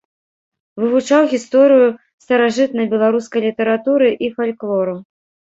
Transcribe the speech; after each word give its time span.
Вывучаў 0.83 1.23
гісторыю 1.33 1.87
старажытнай 2.25 2.89
беларускай 2.97 3.41
літаратуры 3.47 4.09
і 4.27 4.35
фальклору. 4.39 4.95